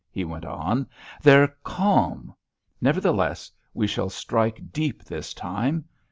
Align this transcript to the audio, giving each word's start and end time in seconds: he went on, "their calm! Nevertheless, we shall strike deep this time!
he 0.09 0.25
went 0.25 0.45
on, 0.45 0.89
"their 1.21 1.49
calm! 1.63 2.33
Nevertheless, 2.81 3.51
we 3.75 3.85
shall 3.85 4.09
strike 4.09 4.71
deep 4.71 5.03
this 5.03 5.31
time! 5.31 5.85